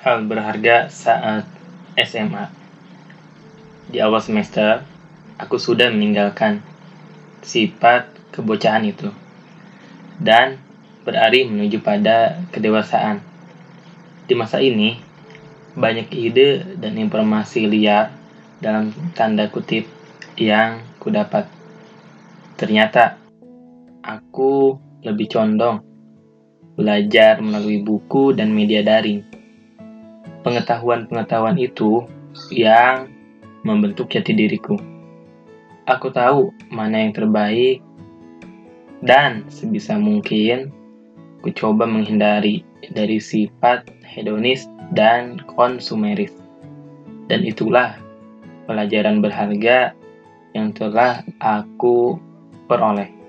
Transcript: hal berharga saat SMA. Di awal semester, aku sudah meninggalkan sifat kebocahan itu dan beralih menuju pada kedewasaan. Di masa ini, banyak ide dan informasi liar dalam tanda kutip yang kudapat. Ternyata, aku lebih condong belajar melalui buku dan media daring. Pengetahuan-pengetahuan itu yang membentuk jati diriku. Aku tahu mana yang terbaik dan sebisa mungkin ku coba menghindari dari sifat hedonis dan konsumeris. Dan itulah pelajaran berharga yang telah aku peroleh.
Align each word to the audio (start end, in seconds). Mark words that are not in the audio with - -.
hal 0.00 0.24
berharga 0.24 0.88
saat 0.88 1.44
SMA. 2.00 2.48
Di 3.92 4.00
awal 4.00 4.24
semester, 4.24 4.80
aku 5.36 5.60
sudah 5.60 5.92
meninggalkan 5.92 6.64
sifat 7.44 8.08
kebocahan 8.32 8.84
itu 8.88 9.12
dan 10.16 10.56
beralih 11.04 11.48
menuju 11.52 11.84
pada 11.84 12.40
kedewasaan. 12.48 13.20
Di 14.24 14.32
masa 14.32 14.64
ini, 14.64 14.96
banyak 15.76 16.08
ide 16.16 16.80
dan 16.80 16.96
informasi 16.96 17.68
liar 17.68 18.12
dalam 18.60 18.92
tanda 19.12 19.52
kutip 19.52 19.84
yang 20.40 20.80
kudapat. 20.96 21.44
Ternyata, 22.56 23.20
aku 24.00 24.80
lebih 25.04 25.28
condong 25.28 25.84
belajar 26.76 27.44
melalui 27.44 27.84
buku 27.84 28.32
dan 28.32 28.52
media 28.52 28.80
daring. 28.80 29.39
Pengetahuan-pengetahuan 30.40 31.60
itu 31.60 32.08
yang 32.48 33.12
membentuk 33.60 34.08
jati 34.08 34.32
diriku. 34.32 34.80
Aku 35.84 36.08
tahu 36.08 36.54
mana 36.72 37.04
yang 37.04 37.12
terbaik 37.12 37.84
dan 39.04 39.44
sebisa 39.52 40.00
mungkin 40.00 40.72
ku 41.40 41.48
coba 41.52 41.88
menghindari 41.88 42.64
dari 42.92 43.20
sifat 43.20 43.88
hedonis 44.04 44.68
dan 44.96 45.40
konsumeris. 45.56 46.32
Dan 47.28 47.46
itulah 47.46 47.96
pelajaran 48.64 49.22
berharga 49.22 49.94
yang 50.56 50.74
telah 50.74 51.22
aku 51.38 52.18
peroleh. 52.66 53.19